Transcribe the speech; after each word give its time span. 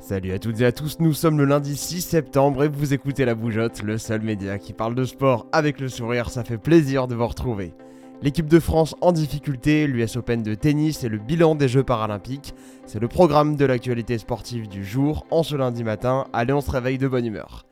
Salut 0.00 0.32
à 0.32 0.38
toutes 0.38 0.60
et 0.60 0.66
à 0.66 0.72
tous, 0.72 0.98
nous 1.00 1.12
sommes 1.12 1.38
le 1.38 1.46
lundi 1.46 1.76
6 1.76 2.00
septembre 2.02 2.62
et 2.62 2.68
vous 2.68 2.92
écoutez 2.92 3.24
La 3.24 3.34
Bougeotte, 3.34 3.82
le 3.82 3.98
seul 3.98 4.20
média 4.20 4.58
qui 4.58 4.72
parle 4.72 4.94
de 4.94 5.04
sport 5.04 5.46
avec 5.52 5.80
le 5.80 5.88
sourire, 5.88 6.30
ça 6.30 6.44
fait 6.44 6.58
plaisir 6.58 7.08
de 7.08 7.14
vous 7.14 7.26
retrouver. 7.26 7.74
L'équipe 8.22 8.46
de 8.46 8.60
France 8.60 8.94
en 9.00 9.10
difficulté, 9.10 9.86
l'US 9.86 10.16
Open 10.16 10.42
de 10.42 10.54
tennis 10.54 11.02
et 11.02 11.08
le 11.08 11.18
bilan 11.18 11.54
des 11.54 11.66
Jeux 11.66 11.82
paralympiques, 11.82 12.54
c'est 12.84 13.00
le 13.00 13.08
programme 13.08 13.56
de 13.56 13.64
l'actualité 13.64 14.18
sportive 14.18 14.68
du 14.68 14.84
jour 14.84 15.26
en 15.30 15.42
ce 15.42 15.56
lundi 15.56 15.82
matin, 15.82 16.26
allez 16.32 16.52
on 16.52 16.60
se 16.60 16.70
réveille 16.70 16.98
de 16.98 17.08
bonne 17.08 17.26
humeur. 17.26 17.66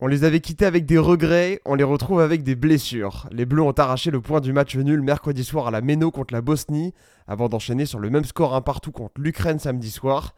On 0.00 0.06
les 0.06 0.22
avait 0.22 0.40
quittés 0.40 0.64
avec 0.64 0.86
des 0.86 0.96
regrets, 0.96 1.60
on 1.64 1.74
les 1.74 1.84
retrouve 1.84 2.20
avec 2.20 2.44
des 2.44 2.54
blessures. 2.54 3.28
Les 3.32 3.46
Bleus 3.46 3.62
ont 3.62 3.72
arraché 3.72 4.12
le 4.12 4.20
point 4.20 4.40
du 4.40 4.52
match 4.52 4.76
nul 4.76 5.02
mercredi 5.02 5.42
soir 5.42 5.66
à 5.66 5.70
la 5.72 5.80
Méno 5.80 6.12
contre 6.12 6.32
la 6.32 6.40
Bosnie, 6.40 6.94
avant 7.26 7.48
d'enchaîner 7.48 7.84
sur 7.84 7.98
le 7.98 8.08
même 8.08 8.24
score 8.24 8.54
un 8.54 8.60
partout 8.60 8.92
contre 8.92 9.20
l'Ukraine 9.20 9.58
samedi 9.58 9.90
soir. 9.90 10.36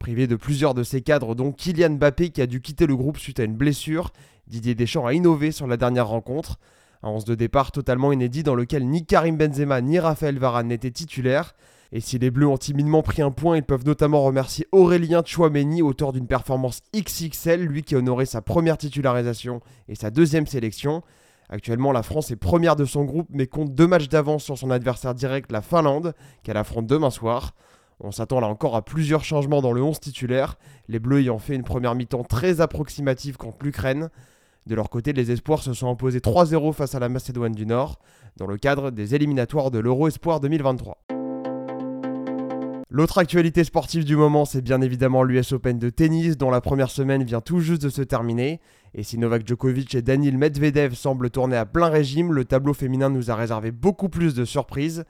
Privé 0.00 0.26
de 0.26 0.34
plusieurs 0.34 0.72
de 0.72 0.82
ses 0.82 1.02
cadres, 1.02 1.34
dont 1.34 1.52
Kylian 1.52 1.90
Mbappé 1.90 2.30
qui 2.30 2.40
a 2.40 2.46
dû 2.46 2.62
quitter 2.62 2.86
le 2.86 2.96
groupe 2.96 3.18
suite 3.18 3.38
à 3.38 3.44
une 3.44 3.54
blessure, 3.54 4.12
Didier 4.46 4.74
Deschamps 4.74 5.04
a 5.04 5.12
innové 5.12 5.52
sur 5.52 5.66
la 5.66 5.76
dernière 5.76 6.08
rencontre. 6.08 6.58
Un 7.02 7.10
11 7.10 7.26
de 7.26 7.34
départ 7.34 7.70
totalement 7.70 8.10
inédit 8.10 8.42
dans 8.42 8.54
lequel 8.54 8.88
ni 8.88 9.04
Karim 9.04 9.36
Benzema 9.36 9.82
ni 9.82 9.98
Raphaël 9.98 10.38
Varane 10.38 10.68
n'étaient 10.68 10.90
titulaires. 10.90 11.54
Et 11.92 12.00
si 12.00 12.18
les 12.18 12.30
Bleus 12.30 12.46
ont 12.46 12.56
timidement 12.56 13.02
pris 13.02 13.20
un 13.20 13.30
point, 13.30 13.58
ils 13.58 13.62
peuvent 13.62 13.84
notamment 13.84 14.22
remercier 14.22 14.66
Aurélien 14.72 15.22
Chouameni, 15.22 15.82
auteur 15.82 16.12
d'une 16.12 16.26
performance 16.26 16.80
XXL, 16.96 17.60
lui 17.60 17.82
qui 17.82 17.94
a 17.94 17.98
honoré 17.98 18.24
sa 18.24 18.40
première 18.40 18.78
titularisation 18.78 19.60
et 19.86 19.96
sa 19.96 20.10
deuxième 20.10 20.46
sélection. 20.46 21.02
Actuellement, 21.50 21.92
la 21.92 22.02
France 22.02 22.30
est 22.30 22.36
première 22.36 22.76
de 22.76 22.86
son 22.86 23.04
groupe, 23.04 23.28
mais 23.28 23.46
compte 23.46 23.74
deux 23.74 23.86
matchs 23.86 24.08
d'avance 24.08 24.44
sur 24.44 24.56
son 24.56 24.70
adversaire 24.70 25.14
direct, 25.14 25.52
la 25.52 25.60
Finlande, 25.60 26.14
qu'elle 26.42 26.56
affronte 26.56 26.86
demain 26.86 27.10
soir. 27.10 27.54
On 28.02 28.12
s'attend 28.12 28.40
là 28.40 28.46
encore 28.46 28.76
à 28.76 28.82
plusieurs 28.82 29.24
changements 29.24 29.60
dans 29.60 29.72
le 29.72 29.82
11 29.82 30.00
titulaire, 30.00 30.56
les 30.88 30.98
Bleus 30.98 31.20
ayant 31.20 31.38
fait 31.38 31.54
une 31.54 31.64
première 31.64 31.94
mi-temps 31.94 32.24
très 32.24 32.62
approximative 32.62 33.36
contre 33.36 33.58
l'Ukraine. 33.62 34.08
De 34.66 34.74
leur 34.74 34.88
côté, 34.88 35.12
les 35.12 35.30
Espoirs 35.30 35.62
se 35.62 35.74
sont 35.74 35.90
imposés 35.90 36.20
3-0 36.20 36.72
face 36.72 36.94
à 36.94 36.98
la 36.98 37.10
Macédoine 37.10 37.52
du 37.52 37.66
Nord, 37.66 37.98
dans 38.38 38.46
le 38.46 38.56
cadre 38.56 38.90
des 38.90 39.14
éliminatoires 39.14 39.70
de 39.70 39.78
l'Euro 39.78 40.08
Espoir 40.08 40.40
2023. 40.40 40.96
L'autre 42.92 43.18
actualité 43.18 43.64
sportive 43.64 44.04
du 44.04 44.16
moment, 44.16 44.46
c'est 44.46 44.62
bien 44.62 44.80
évidemment 44.80 45.22
l'US 45.22 45.52
Open 45.52 45.78
de 45.78 45.90
tennis, 45.90 46.38
dont 46.38 46.50
la 46.50 46.62
première 46.62 46.90
semaine 46.90 47.22
vient 47.22 47.40
tout 47.42 47.60
juste 47.60 47.82
de 47.82 47.90
se 47.90 48.02
terminer. 48.02 48.60
Et 48.94 49.02
si 49.02 49.18
Novak 49.18 49.46
Djokovic 49.46 49.94
et 49.94 50.02
Daniil 50.02 50.38
Medvedev 50.38 50.94
semblent 50.94 51.30
tourner 51.30 51.56
à 51.56 51.66
plein 51.66 51.88
régime, 51.88 52.32
le 52.32 52.46
tableau 52.46 52.72
féminin 52.72 53.10
nous 53.10 53.30
a 53.30 53.36
réservé 53.36 53.70
beaucoup 53.70 54.08
plus 54.08 54.34
de 54.34 54.44
surprises. 54.44 55.04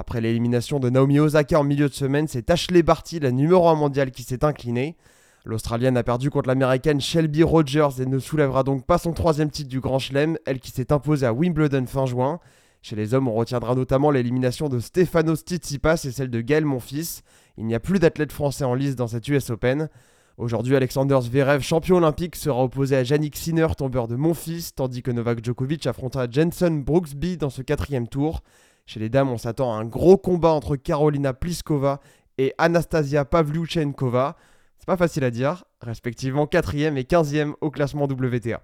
Après 0.00 0.20
l'élimination 0.20 0.78
de 0.78 0.90
Naomi 0.90 1.18
Osaka 1.18 1.58
en 1.58 1.64
milieu 1.64 1.88
de 1.88 1.92
semaine, 1.92 2.28
c'est 2.28 2.50
Ashley 2.50 2.84
Barty, 2.84 3.18
la 3.18 3.32
numéro 3.32 3.66
1 3.68 3.74
mondiale, 3.74 4.12
qui 4.12 4.22
s'est 4.22 4.44
inclinée. 4.44 4.96
L'Australienne 5.44 5.96
a 5.96 6.04
perdu 6.04 6.30
contre 6.30 6.46
l'Américaine 6.46 7.00
Shelby 7.00 7.42
Rogers 7.42 8.00
et 8.00 8.06
ne 8.06 8.20
soulèvera 8.20 8.62
donc 8.62 8.86
pas 8.86 8.98
son 8.98 9.12
troisième 9.12 9.50
titre 9.50 9.68
du 9.68 9.80
Grand 9.80 9.98
Chelem, 9.98 10.38
elle 10.46 10.60
qui 10.60 10.70
s'est 10.70 10.92
imposée 10.92 11.26
à 11.26 11.32
Wimbledon 11.32 11.84
fin 11.86 12.06
juin. 12.06 12.38
Chez 12.80 12.94
les 12.94 13.12
hommes, 13.12 13.26
on 13.26 13.34
retiendra 13.34 13.74
notamment 13.74 14.12
l'élimination 14.12 14.68
de 14.68 14.78
Stefanos 14.78 15.40
Tsitsipas 15.40 16.04
et 16.04 16.12
celle 16.12 16.30
de 16.30 16.42
Gaël 16.42 16.64
Monfils. 16.64 17.22
Il 17.56 17.66
n'y 17.66 17.74
a 17.74 17.80
plus 17.80 17.98
d'athlètes 17.98 18.30
français 18.30 18.62
en 18.62 18.74
lice 18.74 18.94
dans 18.94 19.08
cette 19.08 19.26
US 19.26 19.50
Open. 19.50 19.88
Aujourd'hui, 20.36 20.76
Alexander 20.76 21.18
Zverev, 21.20 21.60
champion 21.60 21.96
olympique, 21.96 22.36
sera 22.36 22.62
opposé 22.62 22.94
à 22.94 23.02
Yannick 23.02 23.34
Sinner, 23.34 23.66
tombeur 23.76 24.06
de 24.06 24.14
Monfils, 24.14 24.72
tandis 24.76 25.02
que 25.02 25.10
Novak 25.10 25.44
Djokovic 25.44 25.88
affrontera 25.88 26.30
Jensen 26.30 26.84
Brooksby 26.84 27.36
dans 27.36 27.50
ce 27.50 27.62
quatrième 27.62 28.06
tour. 28.06 28.44
Chez 28.88 29.00
les 29.00 29.10
dames, 29.10 29.28
on 29.28 29.36
s'attend 29.36 29.74
à 29.74 29.76
un 29.76 29.84
gros 29.84 30.16
combat 30.16 30.48
entre 30.48 30.76
Carolina 30.76 31.34
Pliskova 31.34 32.00
et 32.38 32.54
Anastasia 32.56 33.26
Pavlyuchenkova. 33.26 34.34
C'est 34.78 34.86
pas 34.86 34.96
facile 34.96 35.24
à 35.24 35.30
dire, 35.30 35.64
respectivement 35.82 36.46
4e 36.46 36.96
et 36.96 37.02
15e 37.02 37.52
au 37.60 37.70
classement 37.70 38.04
WTA. 38.04 38.62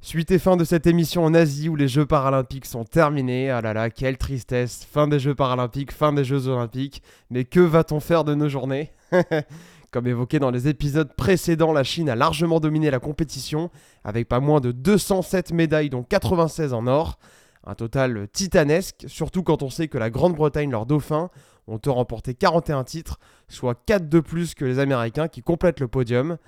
Suite 0.00 0.30
et 0.30 0.38
fin 0.38 0.56
de 0.56 0.62
cette 0.62 0.86
émission 0.86 1.24
en 1.24 1.34
Asie 1.34 1.68
où 1.68 1.74
les 1.74 1.88
Jeux 1.88 2.06
paralympiques 2.06 2.66
sont 2.66 2.84
terminés. 2.84 3.50
Ah 3.50 3.60
là 3.60 3.72
là, 3.72 3.90
quelle 3.90 4.18
tristesse. 4.18 4.86
Fin 4.88 5.08
des 5.08 5.18
Jeux 5.18 5.34
paralympiques, 5.34 5.90
fin 5.90 6.12
des 6.12 6.22
Jeux 6.22 6.46
olympiques. 6.46 7.02
Mais 7.30 7.44
que 7.44 7.58
va-t-on 7.58 7.98
faire 7.98 8.22
de 8.22 8.36
nos 8.36 8.48
journées? 8.48 8.92
Comme 9.90 10.06
évoqué 10.06 10.38
dans 10.38 10.52
les 10.52 10.68
épisodes 10.68 11.12
précédents, 11.16 11.72
la 11.72 11.82
Chine 11.82 12.08
a 12.08 12.14
largement 12.14 12.60
dominé 12.60 12.88
la 12.92 13.00
compétition 13.00 13.68
avec 14.04 14.28
pas 14.28 14.38
moins 14.38 14.60
de 14.60 14.70
207 14.70 15.50
médailles 15.52 15.90
dont 15.90 16.04
96 16.04 16.72
en 16.72 16.86
or. 16.86 17.18
Un 17.64 17.74
total 17.74 18.28
titanesque, 18.28 19.04
surtout 19.06 19.42
quand 19.42 19.62
on 19.62 19.70
sait 19.70 19.88
que 19.88 19.98
la 19.98 20.10
Grande-Bretagne, 20.10 20.70
leurs 20.70 20.86
dauphins, 20.86 21.30
ont 21.66 21.80
remporté 21.92 22.34
41 22.34 22.84
titres, 22.84 23.18
soit 23.48 23.74
4 23.86 24.08
de 24.08 24.20
plus 24.20 24.54
que 24.54 24.64
les 24.64 24.78
Américains 24.78 25.28
qui 25.28 25.42
complètent 25.42 25.80
le 25.80 25.88
podium. 25.88 26.38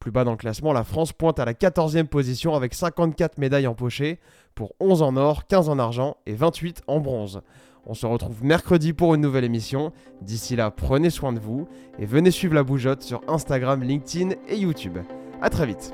Plus 0.00 0.10
bas 0.10 0.24
dans 0.24 0.32
le 0.32 0.36
classement, 0.36 0.72
la 0.72 0.82
France 0.82 1.12
pointe 1.12 1.38
à 1.38 1.44
la 1.44 1.54
14e 1.54 2.06
position 2.06 2.54
avec 2.54 2.74
54 2.74 3.38
médailles 3.38 3.66
empochées, 3.66 4.18
pour 4.54 4.74
11 4.80 5.02
en 5.02 5.16
or, 5.16 5.46
15 5.46 5.68
en 5.68 5.78
argent 5.78 6.16
et 6.26 6.34
28 6.34 6.82
en 6.86 7.00
bronze. 7.00 7.42
On 7.86 7.94
se 7.94 8.06
retrouve 8.06 8.44
mercredi 8.44 8.92
pour 8.92 9.14
une 9.14 9.20
nouvelle 9.20 9.44
émission. 9.44 9.92
D'ici 10.20 10.56
là, 10.56 10.70
prenez 10.70 11.10
soin 11.10 11.32
de 11.32 11.40
vous 11.40 11.68
et 11.98 12.06
venez 12.06 12.30
suivre 12.30 12.54
la 12.54 12.62
bougeotte 12.62 13.02
sur 13.02 13.20
Instagram, 13.28 13.82
LinkedIn 13.82 14.30
et 14.48 14.56
YouTube. 14.56 14.98
A 15.40 15.50
très 15.50 15.66
vite 15.66 15.92